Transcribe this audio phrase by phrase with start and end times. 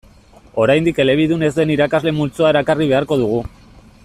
[0.63, 3.45] Oraindik elebidun ez den irakasle multzoa erakarri beharko dugu.